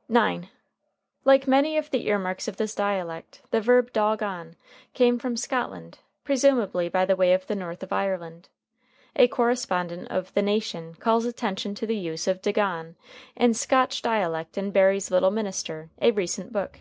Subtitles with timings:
[0.08, 0.48] ][Footnote 9:
[1.24, 4.56] Like many of the ear marks of this dialect, the verb "dog on"
[4.92, 8.48] came from Scotland, presumably by the way of the north of Ireland.
[9.14, 12.96] A correspondent of The Nation calls attention to the use of "dagon"
[13.36, 16.80] as Scotch dialect in Barrie's "Little Minister," a recent book.